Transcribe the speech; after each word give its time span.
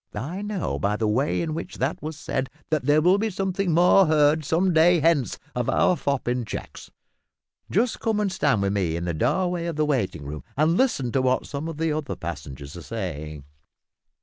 "I 0.15 0.41
know 0.41 0.79
by 0.79 0.95
the 0.95 1.07
way 1.07 1.43
in 1.43 1.53
which 1.53 1.77
that 1.77 2.01
was 2.01 2.17
said 2.17 2.49
that 2.71 2.85
there 2.87 3.03
will 3.03 3.19
be 3.19 3.29
something 3.29 3.71
more 3.71 4.07
heard 4.07 4.43
some 4.43 4.73
day 4.73 4.99
hence 4.99 5.37
of 5.53 5.69
our 5.69 5.95
fop 5.95 6.27
in 6.27 6.43
checks. 6.43 6.89
Just 7.69 7.99
come 7.99 8.19
and 8.19 8.31
stand 8.31 8.63
with 8.63 8.73
me 8.73 8.95
in 8.95 9.05
the 9.05 9.13
doorway 9.13 9.67
of 9.67 9.75
the 9.75 9.85
waiting 9.85 10.25
room, 10.25 10.43
and 10.57 10.75
listen 10.75 11.11
to 11.11 11.21
what 11.21 11.45
some 11.45 11.67
of 11.67 11.77
the 11.77 11.91
other 11.91 12.15
passengers 12.15 12.75
are 12.75 12.81
saying." 12.81 13.43